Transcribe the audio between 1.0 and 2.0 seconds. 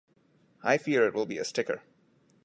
it will be a sticker.